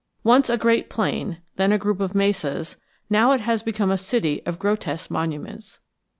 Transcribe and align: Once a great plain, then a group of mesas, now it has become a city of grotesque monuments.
Once 0.23 0.49
a 0.49 0.57
great 0.57 0.89
plain, 0.89 1.43
then 1.57 1.71
a 1.71 1.77
group 1.77 1.99
of 1.99 2.15
mesas, 2.15 2.75
now 3.07 3.33
it 3.33 3.41
has 3.41 3.61
become 3.61 3.91
a 3.91 3.99
city 3.99 4.41
of 4.47 4.57
grotesque 4.57 5.11
monuments. 5.11 5.77